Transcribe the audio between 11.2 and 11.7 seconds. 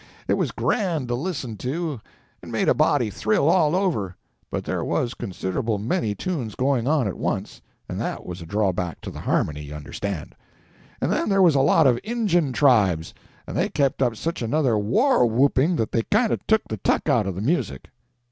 there was a